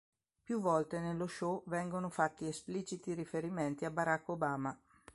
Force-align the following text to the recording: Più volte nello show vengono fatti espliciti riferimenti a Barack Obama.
Più 0.41 0.59
volte 0.59 0.99
nello 0.99 1.27
show 1.27 1.61
vengono 1.67 2.09
fatti 2.09 2.47
espliciti 2.47 3.13
riferimenti 3.13 3.85
a 3.85 3.91
Barack 3.91 4.29
Obama. 4.29 4.75